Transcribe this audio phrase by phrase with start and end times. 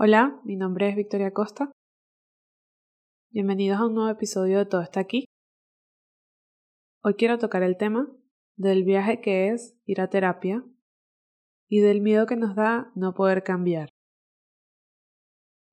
[0.00, 1.72] Hola, mi nombre es Victoria Costa.
[3.32, 5.24] Bienvenidos a un nuevo episodio de Todo está aquí.
[7.02, 8.08] Hoy quiero tocar el tema
[8.56, 10.62] del viaje que es ir a terapia
[11.68, 13.88] y del miedo que nos da no poder cambiar.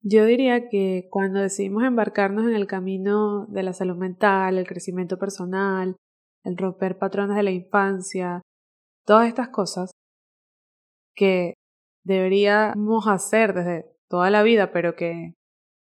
[0.01, 5.19] Yo diría que cuando decidimos embarcarnos en el camino de la salud mental, el crecimiento
[5.19, 5.97] personal,
[6.43, 8.42] el romper patrones de la infancia,
[9.05, 9.92] todas estas cosas
[11.14, 11.54] que
[12.04, 15.33] deberíamos hacer desde toda la vida, pero que,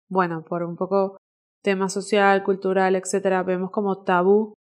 [0.08, 1.18] bueno, por un poco
[1.62, 4.54] tema social, cultural, etcétera, vemos como tabú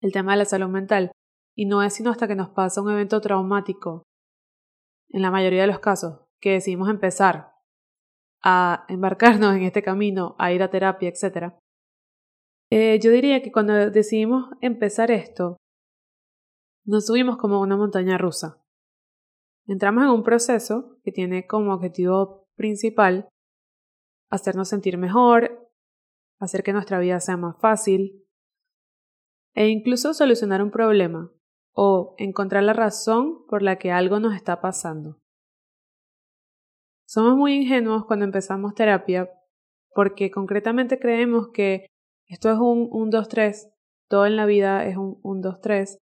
[0.00, 1.12] el tema de la salud mental.
[1.54, 4.04] Y no es sino hasta que nos pasa un evento traumático,
[5.10, 7.52] en la mayoría de los casos, que decidimos empezar
[8.42, 11.58] a embarcarnos en este camino, a ir a terapia, etcétera.
[12.70, 15.58] Eh, yo diría que cuando decidimos empezar esto,
[16.84, 18.62] nos subimos como una montaña rusa.
[19.66, 23.28] Entramos en un proceso que tiene como objetivo principal
[24.30, 25.68] hacernos sentir mejor,
[26.38, 28.24] hacer que nuestra vida sea más fácil
[29.54, 31.32] e incluso solucionar un problema
[31.74, 35.18] o encontrar la razón por la que algo nos está pasando.
[37.04, 39.28] Somos muy ingenuos cuando empezamos terapia
[39.92, 41.86] porque concretamente creemos que
[42.28, 43.70] esto es un 1, 2, 3,
[44.08, 45.98] todo en la vida es un 1, 2, 3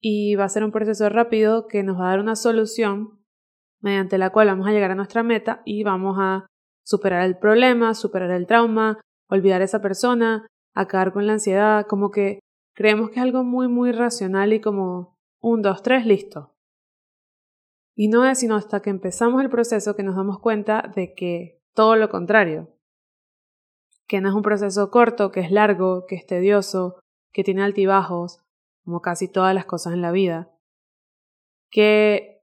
[0.00, 3.19] y va a ser un proceso rápido que nos va a dar una solución
[3.80, 6.46] mediante la cual vamos a llegar a nuestra meta y vamos a
[6.84, 12.10] superar el problema, superar el trauma, olvidar a esa persona, acabar con la ansiedad, como
[12.10, 12.40] que
[12.74, 16.54] creemos que es algo muy, muy racional y como un, dos, tres, listo.
[17.94, 21.60] Y no es sino hasta que empezamos el proceso que nos damos cuenta de que
[21.74, 22.68] todo lo contrario,
[24.06, 26.98] que no es un proceso corto, que es largo, que es tedioso,
[27.32, 28.42] que tiene altibajos,
[28.84, 30.50] como casi todas las cosas en la vida,
[31.70, 32.39] que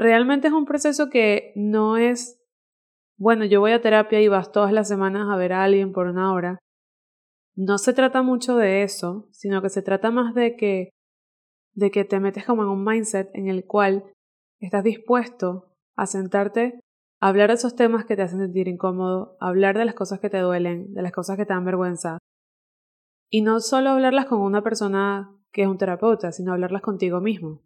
[0.00, 2.40] realmente es un proceso que no es,
[3.18, 6.06] bueno, yo voy a terapia y vas todas las semanas a ver a alguien por
[6.06, 6.58] una hora.
[7.54, 10.90] No se trata mucho de eso, sino que se trata más de que,
[11.74, 14.10] de que te metes como en un mindset en el cual
[14.58, 16.80] estás dispuesto a sentarte
[17.20, 20.30] a hablar de esos temas que te hacen sentir incómodo, hablar de las cosas que
[20.30, 22.16] te duelen, de las cosas que te dan vergüenza.
[23.28, 27.60] Y no solo hablarlas con una persona que es un terapeuta, sino hablarlas contigo mismo.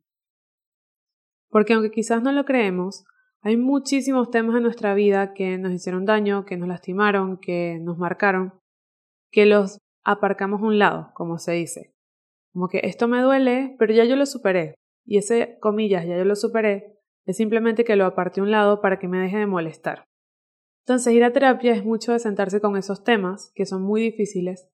[1.54, 3.04] Porque aunque quizás no lo creemos,
[3.40, 7.96] hay muchísimos temas en nuestra vida que nos hicieron daño, que nos lastimaron, que nos
[7.96, 8.54] marcaron,
[9.30, 11.94] que los aparcamos a un lado, como se dice.
[12.52, 14.74] Como que esto me duele, pero ya yo lo superé.
[15.06, 18.80] Y ese, comillas, ya yo lo superé, es simplemente que lo aparte a un lado
[18.80, 20.06] para que me deje de molestar.
[20.84, 24.68] Entonces, ir a terapia es mucho de sentarse con esos temas, que son muy difíciles.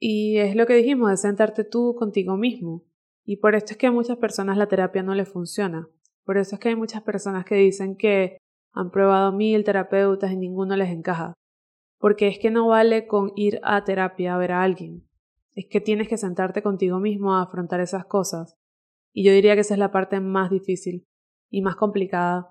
[0.00, 2.89] Y es lo que dijimos, de sentarte tú contigo mismo,
[3.24, 5.88] y por esto es que a muchas personas la terapia no les funciona.
[6.24, 8.38] Por eso es que hay muchas personas que dicen que
[8.72, 11.34] han probado mil terapeutas y ninguno les encaja.
[11.98, 15.06] Porque es que no vale con ir a terapia a ver a alguien.
[15.54, 18.56] Es que tienes que sentarte contigo mismo a afrontar esas cosas.
[19.12, 21.06] Y yo diría que esa es la parte más difícil
[21.50, 22.48] y más complicada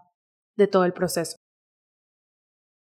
[0.55, 1.37] de todo el proceso.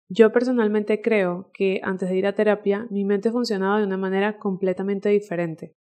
[0.09, 4.39] Yo personalmente creo que antes de ir a terapia mi mente funcionaba de una manera
[4.39, 5.75] completamente diferente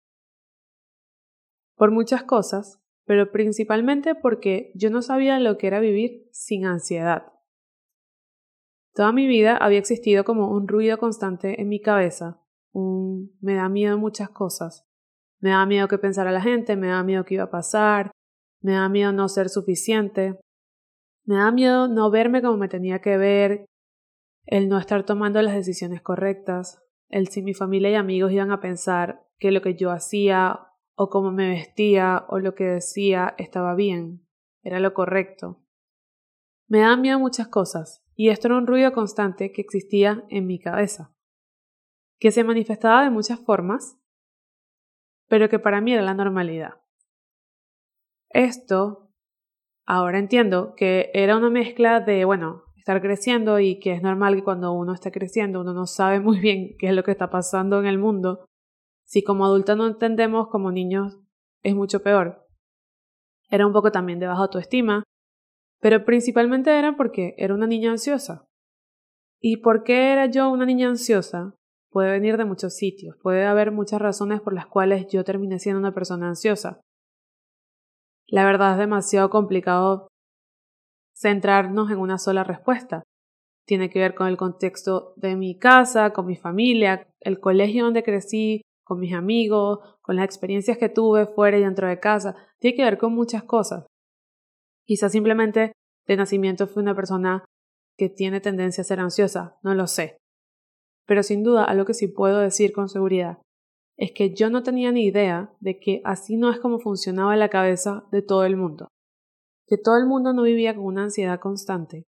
[1.76, 7.34] por muchas cosas, pero principalmente porque yo no sabía lo que era vivir sin ansiedad.
[8.94, 12.42] Toda mi vida había existido como un ruido constante en mi cabeza,
[12.72, 14.88] un me da miedo muchas cosas.
[15.40, 18.12] Me da miedo que pensara la gente, me da miedo que iba a pasar,
[18.62, 20.40] me da miedo no ser suficiente,
[21.26, 23.66] me da miedo no verme como me tenía que ver,
[24.46, 28.62] el no estar tomando las decisiones correctas, el si mi familia y amigos iban a
[28.62, 33.76] pensar que lo que yo hacía o cómo me vestía o lo que decía estaba
[33.76, 34.26] bien,
[34.62, 35.62] era lo correcto.
[36.68, 40.60] Me daban miedo muchas cosas, y esto era un ruido constante que existía en mi
[40.60, 41.14] cabeza,
[42.20, 44.00] que se manifestaba de muchas formas,
[45.28, 46.82] pero que para mí era la normalidad.
[48.30, 49.12] Esto,
[49.86, 54.44] ahora entiendo que era una mezcla de, bueno, estar creciendo y que es normal que
[54.44, 57.80] cuando uno está creciendo uno no sabe muy bien qué es lo que está pasando
[57.80, 58.46] en el mundo
[59.06, 61.20] si como adultos no entendemos, como niños
[61.62, 62.48] es mucho peor.
[63.50, 65.04] Era un poco también de baja autoestima,
[65.80, 68.46] pero principalmente era porque era una niña ansiosa.
[69.40, 71.54] ¿Y por qué era yo una niña ansiosa?
[71.92, 75.80] Puede venir de muchos sitios, puede haber muchas razones por las cuales yo terminé siendo
[75.80, 76.82] una persona ansiosa.
[78.28, 80.08] La verdad es demasiado complicado
[81.16, 83.04] centrarnos en una sola respuesta.
[83.68, 88.04] Tiene que ver con el contexto de mi casa, con mi familia, el colegio donde
[88.04, 92.36] crecí, con mis amigos, con las experiencias que tuve fuera y dentro de casa.
[92.60, 93.86] Tiene que ver con muchas cosas.
[94.86, 95.72] Quizás simplemente
[96.08, 97.46] de nacimiento fui una persona
[97.98, 100.18] que tiene tendencia a ser ansiosa, no lo sé.
[101.06, 103.40] Pero sin duda, algo que sí puedo decir con seguridad
[103.98, 107.50] es que yo no tenía ni idea de que así no es como funcionaba la
[107.50, 108.88] cabeza de todo el mundo.
[109.68, 112.04] Que todo el mundo no vivía con una ansiedad constante,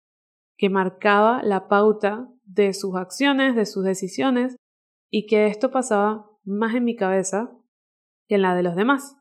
[0.56, 4.56] que marcaba la pauta de sus acciones, de sus decisiones,
[5.10, 7.50] y que esto pasaba más en mi cabeza
[8.28, 9.16] que en la de los demás.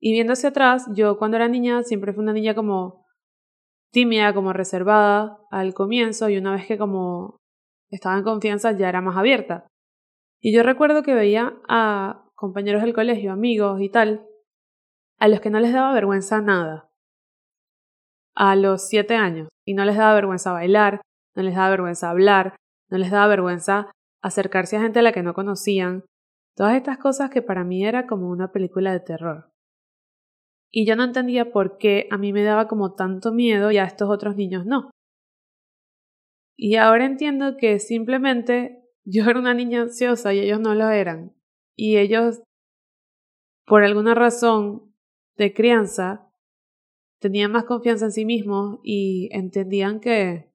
[0.00, 3.06] Y viendo hacia atrás, yo cuando era niña siempre fui una niña como
[3.92, 7.38] tímida, como reservada al comienzo y una vez que como
[7.90, 9.66] estaba en confianza ya era más abierta.
[10.40, 14.26] Y yo recuerdo que veía a compañeros del colegio, amigos y tal,
[15.18, 16.88] a los que no les daba vergüenza nada.
[18.34, 19.48] A los siete años.
[19.64, 21.00] Y no les daba vergüenza bailar,
[21.34, 22.54] no les daba vergüenza hablar,
[22.90, 23.90] no les daba vergüenza
[24.22, 26.04] acercarse a gente a la que no conocían.
[26.56, 29.50] Todas estas cosas que para mí era como una película de terror.
[30.70, 33.84] Y yo no entendía por qué a mí me daba como tanto miedo y a
[33.84, 34.90] estos otros niños no.
[36.56, 41.34] Y ahora entiendo que simplemente yo era una niña ansiosa y ellos no lo eran.
[41.76, 42.42] Y ellos,
[43.66, 44.94] por alguna razón
[45.36, 46.30] de crianza,
[47.20, 50.45] tenían más confianza en sí mismos y entendían que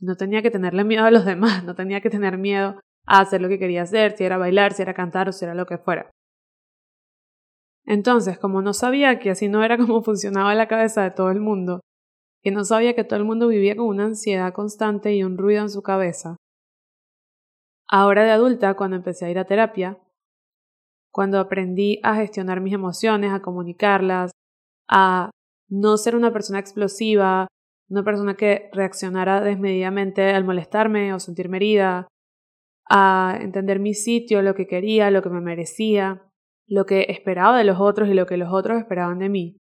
[0.00, 3.40] no tenía que tenerle miedo a los demás, no tenía que tener miedo a hacer
[3.40, 5.78] lo que quería hacer, si era bailar, si era cantar o si era lo que
[5.78, 6.10] fuera.
[7.86, 11.40] Entonces, como no sabía que así no era como funcionaba la cabeza de todo el
[11.40, 11.80] mundo,
[12.42, 15.62] que no sabía que todo el mundo vivía con una ansiedad constante y un ruido
[15.62, 16.36] en su cabeza,
[17.88, 19.98] ahora de adulta, cuando empecé a ir a terapia,
[21.12, 24.30] cuando aprendí a gestionar mis emociones, a comunicarlas,
[24.88, 25.30] a
[25.68, 27.48] no ser una persona explosiva,
[27.90, 32.06] una persona que reaccionara desmedidamente al molestarme o sentirme herida,
[32.88, 36.22] a entender mi sitio, lo que quería, lo que me merecía,
[36.66, 39.56] lo que esperaba de los otros y lo que los otros esperaban de mí,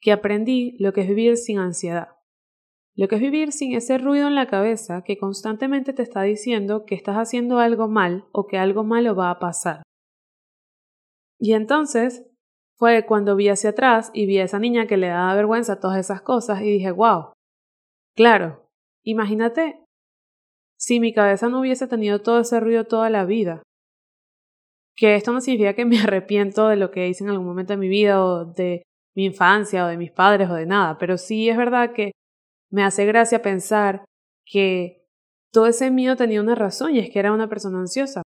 [0.00, 2.08] que aprendí lo que es vivir sin ansiedad,
[2.94, 6.84] lo que es vivir sin ese ruido en la cabeza que constantemente te está diciendo
[6.84, 9.82] que estás haciendo algo mal o que algo malo va a pasar.
[11.38, 12.26] Y entonces
[12.82, 16.00] fue cuando vi hacia atrás y vi a esa niña que le daba vergüenza todas
[16.00, 17.32] esas cosas y dije, wow,
[18.16, 18.66] claro,
[19.04, 19.84] imagínate
[20.80, 23.62] si mi cabeza no hubiese tenido todo ese ruido toda la vida
[24.96, 27.76] que esto no significa que me arrepiento de lo que hice en algún momento de
[27.76, 28.82] mi vida o de
[29.14, 32.10] mi infancia o de mis padres o de nada, pero sí es verdad que
[32.68, 34.04] me hace gracia pensar
[34.44, 35.04] que
[35.52, 38.22] todo ese miedo tenía una razón y es que era una persona ansiosa.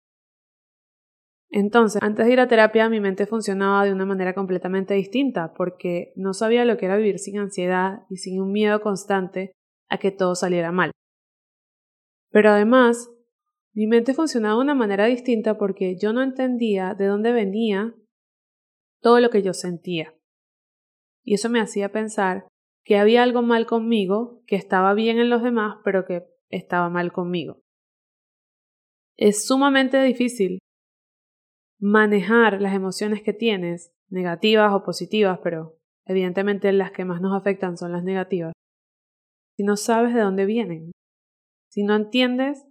[1.53, 6.13] Entonces, antes de ir a terapia, mi mente funcionaba de una manera completamente distinta, porque
[6.15, 9.51] no sabía lo que era vivir sin ansiedad y sin un miedo constante
[9.89, 10.91] a que todo saliera mal.
[12.31, 13.11] Pero además,
[13.73, 17.93] mi mente funcionaba de una manera distinta porque yo no entendía de dónde venía
[19.01, 20.13] todo lo que yo sentía.
[21.23, 22.47] Y eso me hacía pensar
[22.85, 27.11] que había algo mal conmigo, que estaba bien en los demás, pero que estaba mal
[27.11, 27.59] conmigo.
[29.17, 30.59] Es sumamente difícil
[31.81, 37.77] manejar las emociones que tienes, negativas o positivas, pero evidentemente las que más nos afectan
[37.77, 38.53] son las negativas,
[39.57, 40.91] si no sabes de dónde vienen,
[41.71, 42.67] si no entiendes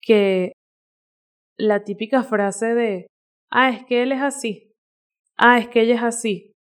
[0.00, 0.52] que
[1.56, 3.06] la típica frase de,
[3.50, 4.72] ah, es que él es así,
[5.36, 6.52] ah, es que ella es así,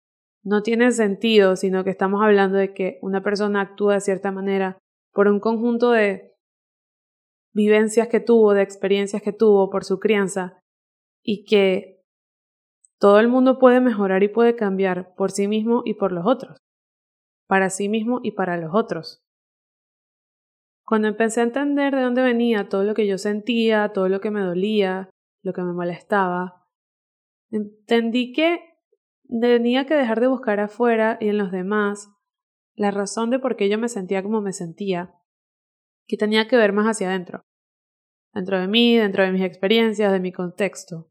[0.45, 4.79] no tiene sentido, sino que estamos hablando de que una persona actúa de cierta manera
[5.13, 6.35] por un conjunto de
[7.55, 10.60] vivencias que tuvo, de experiencias que tuvo por su crianza,
[11.23, 12.03] y que
[12.99, 16.59] todo el mundo puede mejorar y puede cambiar por sí mismo y por los otros,
[17.47, 19.23] para sí mismo y para los otros.
[20.85, 24.31] Cuando empecé a entender de dónde venía todo lo que yo sentía, todo lo que
[24.31, 25.09] me dolía,
[25.43, 26.67] lo que me molestaba,
[27.51, 28.61] entendí que
[29.41, 32.11] tenía que dejar de buscar afuera y en los demás
[32.75, 35.15] la razón de por qué yo me sentía como me sentía,
[36.07, 37.43] que tenía que ver más hacia adentro,
[38.33, 41.09] dentro de mí, dentro de mis experiencias, de mi contexto.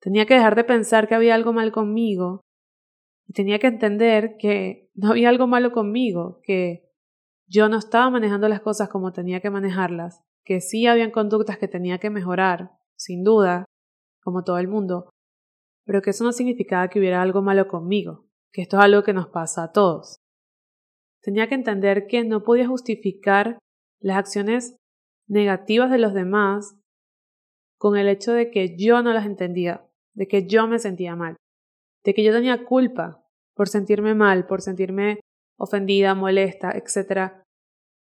[0.00, 2.40] Tenía que dejar de pensar que había algo mal conmigo
[3.26, 6.86] y tenía que entender que no había algo malo conmigo, que
[7.48, 11.68] yo no estaba manejando las cosas como tenía que manejarlas, que sí habían conductas que
[11.68, 13.64] tenía que mejorar, sin duda,
[14.22, 15.10] como todo el mundo,
[15.84, 19.12] pero que eso no significaba que hubiera algo malo conmigo, que esto es algo que
[19.12, 20.16] nos pasa a todos.
[21.22, 23.58] Tenía que entender que no podía justificar
[24.00, 24.76] las acciones
[25.28, 26.76] negativas de los demás
[27.78, 31.36] con el hecho de que yo no las entendía, de que yo me sentía mal,
[32.04, 35.20] de que yo tenía culpa por sentirme mal, por sentirme
[35.58, 37.44] ofendida, molesta, etc.,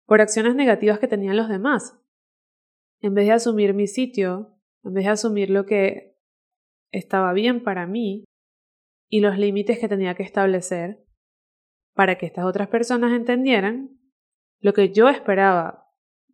[0.05, 1.98] por acciones negativas que tenían los demás.
[3.01, 6.15] En vez de asumir mi sitio, en vez de asumir lo que
[6.91, 8.25] estaba bien para mí
[9.10, 11.03] y los límites que tenía que establecer
[11.95, 14.00] para que estas otras personas entendieran
[14.60, 15.85] lo que yo esperaba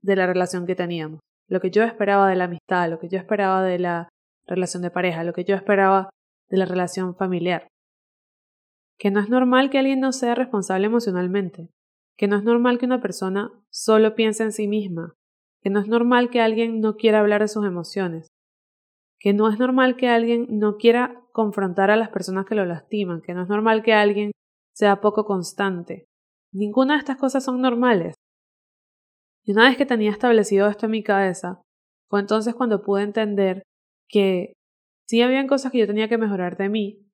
[0.02, 3.18] de la relación que teníamos, lo que yo esperaba de la amistad, lo que yo
[3.18, 4.10] esperaba de la
[4.48, 6.10] relación de pareja, lo que yo esperaba
[6.50, 7.68] de la relación familiar.
[8.98, 11.70] Que no es normal que alguien no sea responsable emocionalmente,
[12.18, 15.14] que no es normal que una persona solo piense en sí misma,
[15.62, 18.28] que no es normal que alguien no quiera hablar de sus emociones,
[19.20, 23.22] que no es normal que alguien no quiera confrontar a las personas que lo lastiman,
[23.22, 24.32] que no es normal que alguien
[24.76, 26.06] sea poco constante.
[26.54, 28.16] Ninguna de estas cosas son normales.
[29.44, 31.62] Y una vez que tenía establecido esto en mi cabeza,
[32.10, 33.64] fue entonces cuando pude entender
[34.08, 34.54] que
[35.08, 37.08] sí habían cosas que yo tenía que mejorar de mí,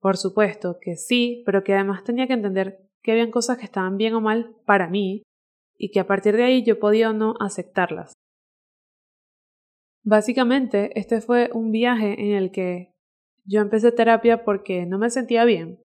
[0.00, 3.96] por supuesto que sí, pero que además tenía que entender que habían cosas que estaban
[3.96, 5.22] bien o mal para mí
[5.76, 8.12] y que a partir de ahí yo podía o no aceptarlas.
[10.04, 12.92] Básicamente, este fue un viaje en el que
[13.44, 15.82] yo empecé terapia porque no me sentía bien,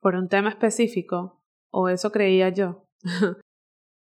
[0.00, 1.40] por un tema específico,
[1.72, 2.84] o eso creía yo,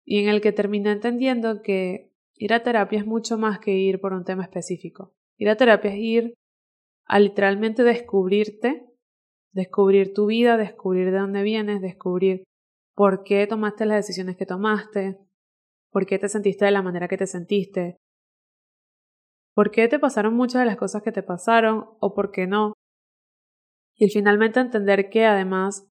[0.09, 3.99] y en el que terminé entendiendo que ir a terapia es mucho más que ir
[3.99, 5.13] por un tema específico.
[5.37, 6.33] Ir a terapia es ir
[7.05, 8.87] a literalmente descubrirte,
[9.51, 12.45] descubrir tu vida, descubrir de dónde vienes, descubrir
[12.95, 15.19] por qué tomaste las decisiones que tomaste,
[15.91, 17.97] por qué te sentiste de la manera que te sentiste,
[19.53, 22.71] por qué te pasaron muchas de las cosas que te pasaron o por qué no.
[23.97, 25.85] Y finalmente entender que además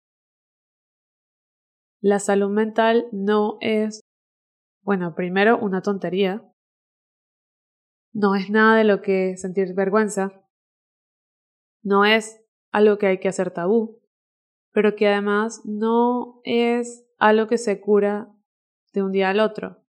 [2.01, 4.01] la salud mental no es,
[4.87, 6.49] bueno, primero una tontería,
[8.13, 10.47] no es nada de lo que sentir vergüenza,
[11.83, 12.41] no es
[12.71, 14.01] algo que hay que hacer tabú,
[14.73, 18.33] pero que además no es algo que se cura
[18.93, 19.83] de un día al otro,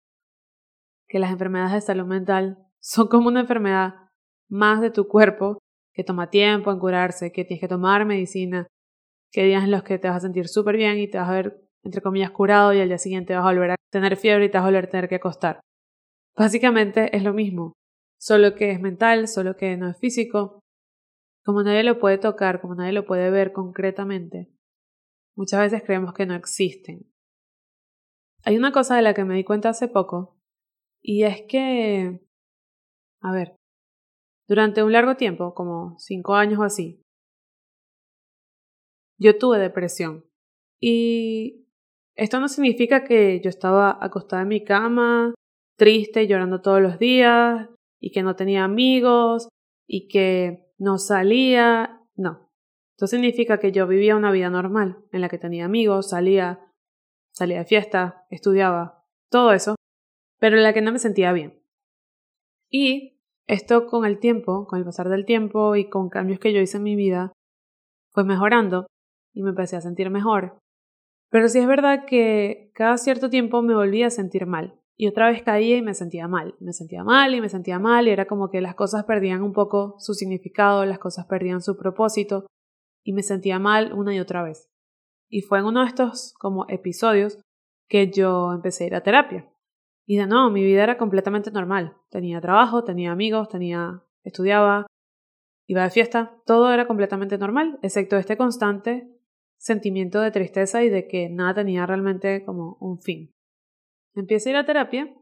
[1.10, 3.96] que las enfermedades de salud mental son como una enfermedad
[4.48, 5.58] más de tu cuerpo
[5.94, 8.66] que toma tiempo en curarse, que tienes que tomar medicina,
[9.30, 11.34] que días en los que te vas a sentir súper bien y te vas a
[11.34, 14.58] ver, entre comillas, curado y al día siguiente vas a volver a tener fiebre y
[14.58, 15.62] a tener que acostar.
[16.38, 17.72] Básicamente es lo mismo,
[18.20, 20.60] solo que es mental, solo que no es físico.
[21.46, 24.52] Como nadie lo puede tocar, como nadie lo puede ver concretamente,
[25.38, 27.10] muchas veces creemos que no existen.
[28.44, 30.36] Hay una cosa de la que me di cuenta hace poco,
[31.02, 32.20] y es que
[33.22, 33.56] a ver,
[34.46, 37.02] durante un largo tiempo, como cinco años o así,
[39.18, 40.26] yo tuve depresión.
[40.82, 41.65] Y
[42.16, 45.34] esto no significa que yo estaba acostada en mi cama,
[45.78, 47.70] triste, llorando todos los días,
[48.00, 49.50] y que no tenía amigos,
[49.88, 52.02] y que no salía.
[52.16, 52.50] No.
[52.96, 56.62] Esto significa que yo vivía una vida normal, en la que tenía amigos, salía,
[57.34, 59.76] salía de fiesta, estudiaba, todo eso,
[60.40, 61.62] pero en la que no me sentía bien.
[62.70, 66.62] Y esto con el tiempo, con el pasar del tiempo y con cambios que yo
[66.62, 67.34] hice en mi vida,
[68.12, 68.88] fue mejorando
[69.34, 70.58] y me empecé a sentir mejor.
[71.30, 74.80] Pero sí es verdad que cada cierto tiempo me volvía a sentir mal.
[74.98, 76.56] Y otra vez caía y me sentía mal.
[76.60, 79.52] Me sentía mal y me sentía mal y era como que las cosas perdían un
[79.52, 82.46] poco su significado, las cosas perdían su propósito
[83.04, 84.70] y me sentía mal una y otra vez.
[85.30, 87.40] Y fue en uno de estos como episodios
[87.90, 89.50] que yo empecé a ir a terapia.
[90.06, 91.98] Y de nuevo, mi vida era completamente normal.
[92.10, 94.88] Tenía trabajo, tenía amigos, tenía estudiaba,
[95.68, 99.15] iba de fiesta, todo era completamente normal, excepto este constante
[99.58, 103.34] sentimiento de tristeza y de que nada tenía realmente como un fin.
[104.14, 105.14] Empecé a ir a terapia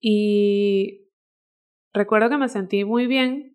[0.00, 1.08] y
[1.92, 3.54] recuerdo que me sentí muy bien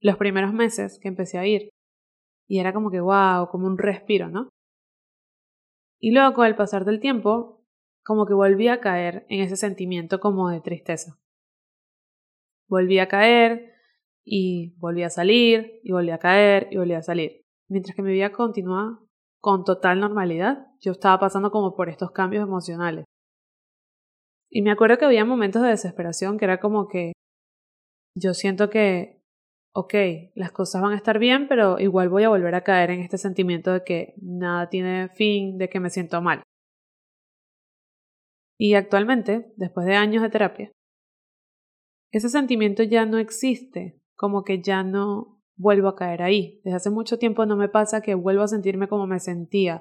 [0.00, 1.70] los primeros meses que empecé a ir.
[2.46, 4.50] Y era como que, wow, como un respiro, ¿no?
[5.98, 7.64] Y luego, con el pasar del tiempo,
[8.04, 11.18] como que volví a caer en ese sentimiento como de tristeza.
[12.68, 13.72] Volví a caer
[14.24, 17.43] y volví a salir y volví a caer y volví a salir.
[17.68, 19.00] Mientras que mi vida continuaba
[19.40, 23.04] con total normalidad, yo estaba pasando como por estos cambios emocionales.
[24.50, 27.12] Y me acuerdo que había momentos de desesperación que era como que
[28.16, 29.20] yo siento que,
[29.74, 29.94] ok,
[30.34, 33.18] las cosas van a estar bien, pero igual voy a volver a caer en este
[33.18, 36.42] sentimiento de que nada tiene fin, de que me siento mal.
[38.58, 40.72] Y actualmente, después de años de terapia,
[42.12, 46.60] ese sentimiento ya no existe, como que ya no vuelvo a caer ahí.
[46.64, 49.80] Desde hace mucho tiempo no me pasa que vuelvo a sentirme como me sentía,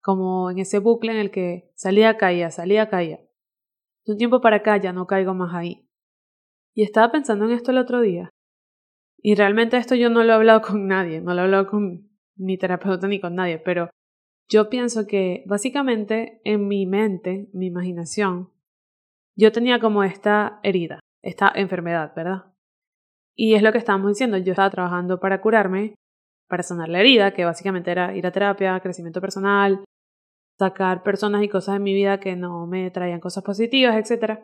[0.00, 3.20] como en ese bucle en el que salía, caía, salía, caía.
[4.04, 5.88] De un tiempo para acá ya no caigo más ahí.
[6.74, 8.30] Y estaba pensando en esto el otro día.
[9.18, 12.08] Y realmente esto yo no lo he hablado con nadie, no lo he hablado con
[12.36, 13.90] mi terapeuta ni con nadie, pero
[14.48, 18.52] yo pienso que básicamente en mi mente, mi imaginación,
[19.34, 22.55] yo tenía como esta herida, esta enfermedad, ¿verdad?
[23.36, 25.94] Y es lo que estábamos diciendo, yo estaba trabajando para curarme,
[26.48, 29.84] para sanar la herida, que básicamente era ir a terapia, crecimiento personal,
[30.58, 34.40] sacar personas y cosas de mi vida que no me traían cosas positivas, etc.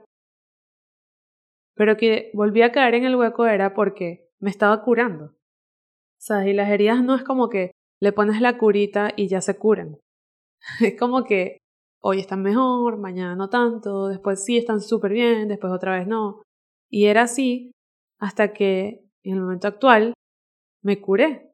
[1.74, 5.26] Pero que volví a caer en el hueco era porque me estaba curando.
[5.26, 9.40] O sea, y las heridas no es como que le pones la curita y ya
[9.40, 9.98] se curan.
[10.80, 11.58] Es como que
[12.00, 16.42] hoy están mejor, mañana no tanto, después sí están súper bien, después otra vez no.
[16.90, 17.72] Y era así
[18.22, 20.14] hasta que en el momento actual
[20.80, 21.50] me curé.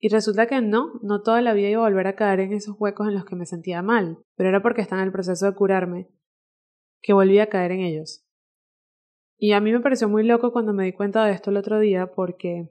[0.00, 2.74] Y resulta que no, no toda la vida iba a volver a caer en esos
[2.76, 5.54] huecos en los que me sentía mal, pero era porque estaba en el proceso de
[5.54, 6.08] curarme
[7.02, 8.24] que volví a caer en ellos.
[9.38, 11.78] Y a mí me pareció muy loco cuando me di cuenta de esto el otro
[11.78, 12.68] día porque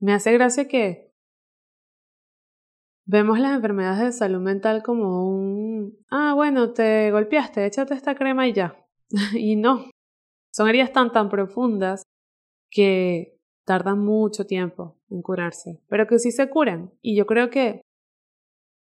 [0.00, 1.14] me hace gracia que
[3.06, 8.48] vemos las enfermedades de salud mental como un, ah, bueno, te golpeaste, échate esta crema
[8.48, 8.76] y ya.
[9.34, 9.84] y no,
[10.54, 12.04] son heridas tan tan profundas
[12.70, 16.92] que tardan mucho tiempo en curarse, pero que sí se curan.
[17.02, 17.82] Y yo creo que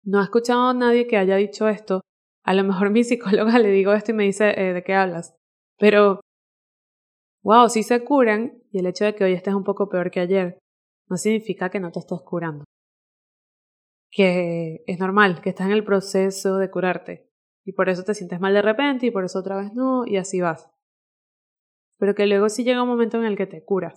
[0.02, 2.02] no he escuchado a nadie que haya dicho esto.
[2.44, 5.34] A lo mejor mi psicóloga le digo esto y me dice, eh, ¿de qué hablas?
[5.78, 6.20] Pero,
[7.42, 10.20] wow, sí se curan y el hecho de que hoy estés un poco peor que
[10.20, 10.58] ayer
[11.08, 12.64] no significa que no te estés curando.
[14.10, 17.30] Que es normal, que estás en el proceso de curarte.
[17.64, 20.18] Y por eso te sientes mal de repente y por eso otra vez no, y
[20.18, 20.73] así vas.
[22.04, 23.94] Pero que luego sí llega un momento en el que te curas.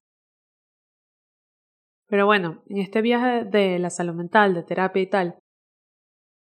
[2.08, 5.40] Pero bueno, en este viaje de la salud mental, de terapia y tal,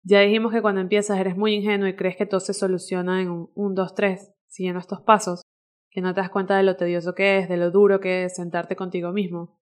[0.04, 3.30] ya dijimos que cuando empiezas eres muy ingenuo y crees que todo se soluciona en
[3.30, 5.42] un 1, 2, 3, siguiendo estos pasos,
[5.90, 8.36] que no te das cuenta de lo tedioso que es, de lo duro que es
[8.36, 9.58] sentarte contigo mismo,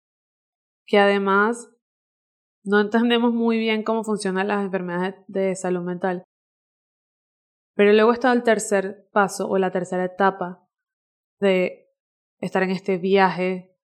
[0.84, 1.70] que además
[2.64, 6.24] no entendemos muy bien cómo funcionan las enfermedades de salud mental.
[7.76, 10.66] Pero luego está el tercer paso o la tercera etapa
[11.38, 11.81] de
[12.42, 13.74] estar en este viaje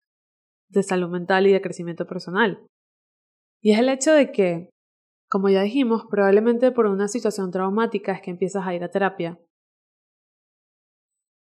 [0.68, 2.66] de salud mental y de crecimiento personal.
[3.62, 4.68] Y es el hecho de que,
[5.30, 9.38] como ya dijimos, probablemente por una situación traumática es que empiezas a ir a terapia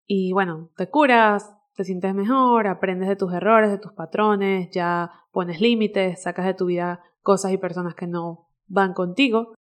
[0.05, 5.11] y bueno, te curas, te sientes mejor, aprendes de tus errores, de tus patrones, ya
[5.31, 9.55] pones límites, sacas de tu vida cosas y personas que no van contigo.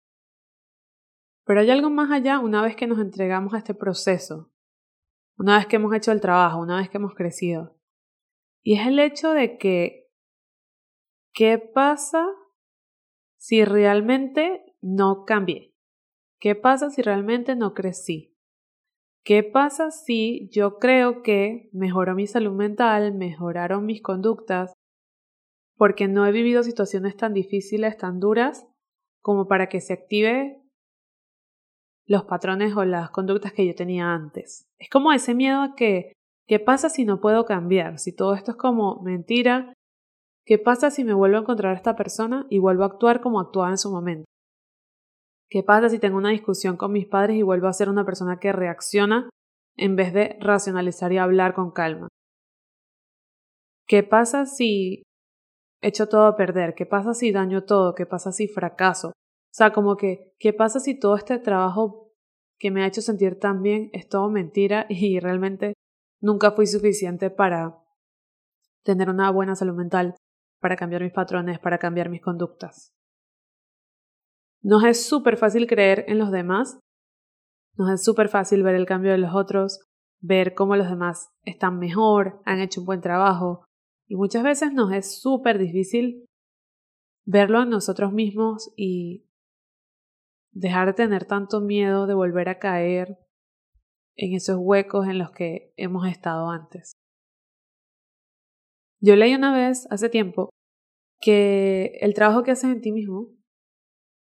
[1.45, 4.51] Pero hay algo más allá una vez que nos entregamos a este proceso,
[5.37, 7.77] una vez que hemos hecho el trabajo, una vez que hemos crecido.
[8.61, 10.09] Y es el hecho de que,
[11.33, 12.25] ¿qué pasa
[13.37, 15.73] si realmente no cambié?
[16.39, 18.37] ¿Qué pasa si realmente no crecí?
[19.25, 24.73] ¿Qué pasa si yo creo que mejoró mi salud mental, mejoraron mis conductas,
[25.77, 28.67] porque no he vivido situaciones tan difíciles, tan duras,
[29.21, 30.62] como para que se active
[32.07, 34.65] los patrones o las conductas que yo tenía antes?
[34.79, 36.13] Es como ese miedo a que,
[36.47, 37.99] ¿qué pasa si no puedo cambiar?
[37.99, 39.73] Si todo esto es como mentira,
[40.45, 43.39] ¿qué pasa si me vuelvo a encontrar a esta persona y vuelvo a actuar como
[43.39, 44.25] actuaba en su momento?
[45.49, 48.39] ¿Qué pasa si tengo una discusión con mis padres y vuelvo a ser una persona
[48.39, 49.29] que reacciona
[49.77, 52.07] en vez de racionalizar y hablar con calma?
[53.87, 55.03] ¿Qué pasa si
[55.81, 56.73] echo todo a perder?
[56.73, 57.93] ¿Qué pasa si daño todo?
[57.93, 59.11] ¿Qué pasa si fracaso?
[59.53, 62.11] O sea, como que, ¿qué pasa si todo este trabajo
[62.57, 65.75] que me ha hecho sentir tan bien es todo mentira y realmente
[66.19, 67.77] nunca fui suficiente para
[68.83, 70.15] tener una buena salud mental,
[70.59, 72.93] para cambiar mis patrones, para cambiar mis conductas?
[74.63, 76.79] Nos es súper fácil creer en los demás,
[77.77, 79.85] nos es súper fácil ver el cambio de los otros,
[80.19, 83.65] ver cómo los demás están mejor, han hecho un buen trabajo,
[84.07, 86.25] y muchas veces nos es súper difícil
[87.23, 89.27] verlo en nosotros mismos y
[90.53, 93.17] dejar de tener tanto miedo de volver a caer
[94.15, 96.93] en esos huecos en los que hemos estado antes.
[99.01, 100.49] Yo leí una vez, hace tiempo,
[101.19, 103.29] que el trabajo que haces en ti mismo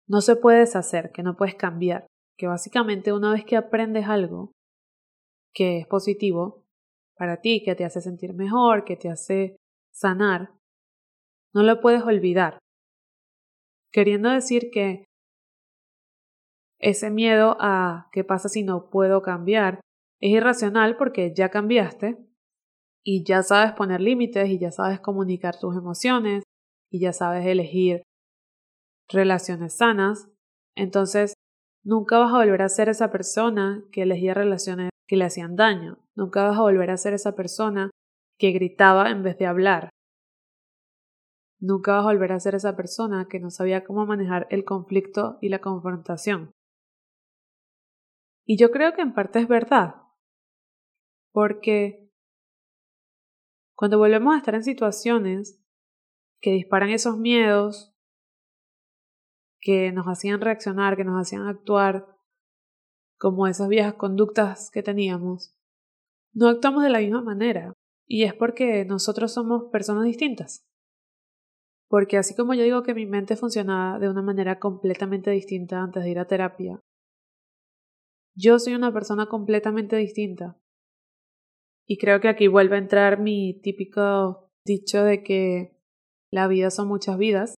[0.08, 4.52] no se puede deshacer, que no puedes cambiar, que básicamente una vez que aprendes algo
[5.54, 6.66] que es positivo
[7.18, 9.58] para ti, que te hace sentir mejor, que te hace
[9.94, 10.52] sanar,
[11.54, 12.60] no lo puedes olvidar.
[13.92, 15.06] Queriendo decir que
[16.84, 19.80] ese miedo a qué pasa si no puedo cambiar
[20.20, 22.18] es irracional porque ya cambiaste
[23.06, 26.44] y ya sabes poner límites y ya sabes comunicar tus emociones
[26.92, 28.04] y ya sabes elegir
[29.10, 30.30] relaciones sanas,
[30.76, 31.34] entonces
[31.86, 36.00] nunca vas a volver a ser esa persona que elegía relaciones que le hacían daño,
[36.16, 37.92] nunca vas a volver a ser esa persona
[38.38, 39.90] que gritaba en vez de hablar.
[41.62, 45.38] Nunca vas a volver a ser esa persona que no sabía cómo manejar el conflicto
[45.40, 46.52] y la confrontación.
[48.46, 49.96] Y yo creo que en parte es verdad,
[51.32, 52.12] porque
[53.76, 55.62] cuando volvemos a estar en situaciones
[56.42, 57.94] que disparan esos miedos
[59.60, 62.06] que nos hacían reaccionar, que nos hacían actuar
[63.18, 65.56] como esas viejas conductas que teníamos,
[66.34, 67.74] no actuamos de la misma manera.
[68.06, 70.68] Y es porque nosotros somos personas distintas.
[71.88, 76.04] Porque así como yo digo que mi mente funcionaba de una manera completamente distinta antes
[76.04, 76.80] de ir a terapia,
[78.36, 80.58] yo soy una persona completamente distinta.
[81.86, 85.78] Y creo que aquí vuelve a entrar mi típico dicho de que
[86.32, 87.56] la vida son muchas vidas.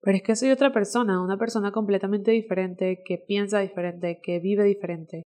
[0.00, 4.64] Pero es que soy otra persona, una persona completamente diferente, que piensa diferente, que vive
[4.64, 5.24] diferente,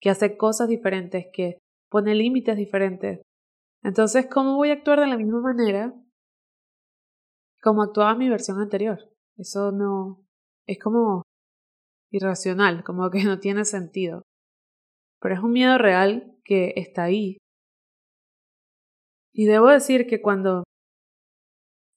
[0.00, 1.58] que hace cosas diferentes, que
[1.90, 3.20] pone límites diferentes.
[3.82, 5.94] Entonces, ¿cómo voy a actuar de la misma manera
[7.60, 8.98] como actuaba mi versión anterior?
[9.36, 10.24] Eso no
[10.66, 11.22] es como
[12.12, 14.22] irracional, como que no tiene sentido.
[15.20, 17.38] Pero es un miedo real que está ahí.
[19.34, 20.62] Y debo decir que cuando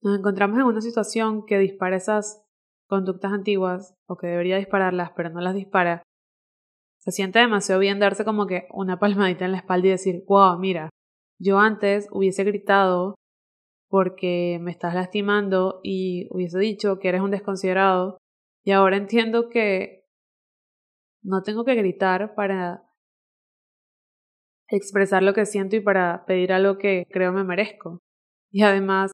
[0.01, 2.43] nos encontramos en una situación que dispara esas
[2.87, 6.03] conductas antiguas, o que debería dispararlas, pero no las dispara,
[6.99, 10.57] se siente demasiado bien darse como que una palmadita en la espalda y decir, wow,
[10.57, 10.89] mira,
[11.39, 13.15] yo antes hubiese gritado
[13.89, 18.17] porque me estás lastimando y hubiese dicho que eres un desconsiderado
[18.63, 20.04] y ahora entiendo que
[21.25, 22.83] no tengo que gritar para
[24.67, 27.99] expresar lo que siento y para pedir algo que creo me merezco.
[28.51, 29.11] Y además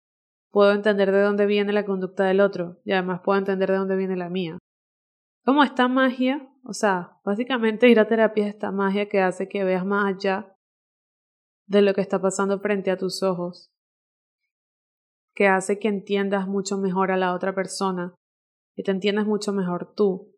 [0.52, 3.96] puedo entender de dónde viene la conducta del otro y además puedo entender de dónde
[3.96, 4.58] viene la mía.
[5.46, 9.64] Como esta magia, o sea, básicamente ir a terapia es esta magia que hace que
[9.64, 10.54] veas más allá
[11.68, 13.72] de lo que está pasando frente a tus ojos,
[15.34, 18.14] que hace que entiendas mucho mejor a la otra persona,
[18.76, 20.36] y te entiendas mucho mejor tú,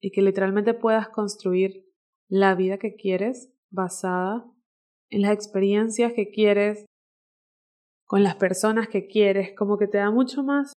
[0.00, 1.84] y que literalmente puedas construir
[2.28, 4.44] la vida que quieres basada
[5.10, 6.84] en las experiencias que quieres,
[8.06, 10.72] con las personas que quieres, como que te da mucho más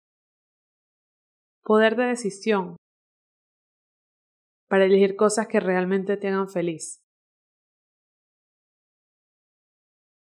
[1.62, 2.76] poder de decisión
[4.68, 7.00] para elegir cosas que realmente te hagan feliz.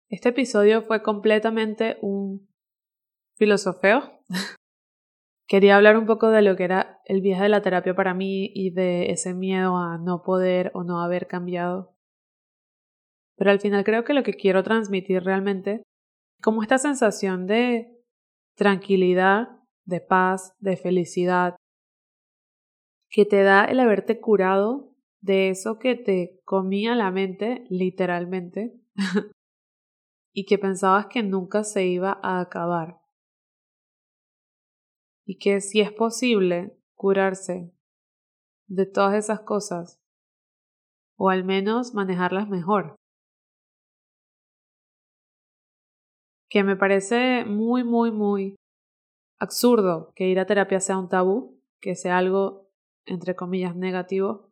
[0.09, 2.49] Este episodio fue completamente un
[3.37, 4.23] filosofeo
[5.49, 8.51] quería hablar un poco de lo que era el viaje de la terapia para mí
[8.53, 11.95] y de ese miedo a no poder o no haber cambiado.
[13.35, 15.81] Pero al final creo que lo que quiero transmitir realmente es
[16.43, 17.91] como esta sensación de
[18.55, 19.49] tranquilidad,
[19.85, 21.55] de paz, de felicidad,
[23.09, 28.79] que te da el haberte curado de eso que te comía la mente, literalmente,
[30.31, 32.98] y que pensabas que nunca se iba a acabar
[35.29, 37.71] y que si es posible curarse
[38.67, 40.01] de todas esas cosas,
[41.19, 42.95] o al menos manejarlas mejor.
[46.49, 48.55] Que me parece muy, muy, muy
[49.37, 52.71] absurdo que ir a terapia sea un tabú, que sea algo,
[53.05, 54.49] entre comillas, negativo.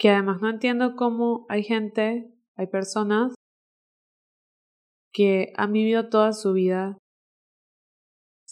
[0.00, 3.36] Que además no entiendo cómo hay gente, hay personas
[5.12, 6.98] que han vivido toda su vida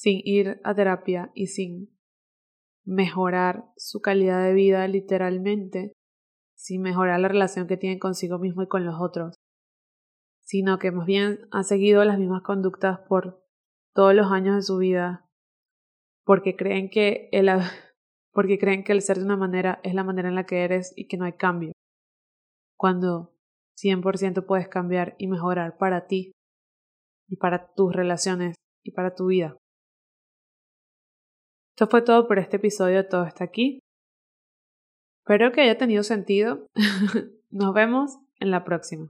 [0.05, 1.89] sin ir a terapia y sin
[2.85, 5.95] mejorar su calidad de vida literalmente,
[6.55, 9.35] sin mejorar la relación que tienen consigo mismo y con los otros,
[10.43, 13.43] sino que más bien han seguido las mismas conductas por
[13.95, 15.27] todos los años de su vida,
[16.27, 17.49] porque creen que el,
[18.31, 20.93] porque creen que el ser de una manera es la manera en la que eres
[20.97, 21.73] y que no hay cambio,
[22.77, 23.35] cuando
[23.83, 26.33] 100% puedes cambiar y mejorar para ti
[27.27, 29.57] y para tus relaciones y para tu vida.
[31.75, 33.81] Esto fue todo por este episodio, todo está aquí.
[35.25, 36.69] Espero que haya tenido sentido.
[37.51, 39.09] Nos vemos en la próxima.